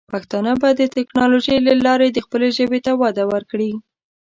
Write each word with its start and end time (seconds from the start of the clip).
پښتانه 0.13 0.51
به 0.61 0.69
د 0.79 0.81
ټیکنالوجۍ 0.95 1.57
له 1.67 1.73
لارې 1.85 2.07
د 2.11 2.17
خپلې 2.25 2.49
ژبې 2.57 2.79
ته 2.85 2.91
وده 3.01 3.23
ورکړي. 3.33 3.71